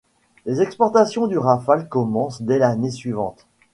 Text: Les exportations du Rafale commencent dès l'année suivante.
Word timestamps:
Les 0.47 0.63
exportations 0.63 1.27
du 1.27 1.37
Rafale 1.37 1.87
commencent 1.87 2.41
dès 2.41 2.57
l'année 2.57 2.89
suivante. 2.89 3.45